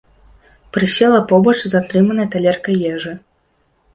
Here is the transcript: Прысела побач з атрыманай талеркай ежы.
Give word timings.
Прысела 0.77 1.19
побач 1.33 1.53
з 1.65 1.73
атрыманай 1.81 2.27
талеркай 2.37 2.81
ежы. 2.95 3.13